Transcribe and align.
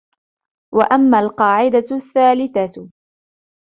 وَأَمَّا 0.75 1.19
الْقَاعِدَةُ 1.19 1.83
الثَّالِثَةُ 1.91 2.89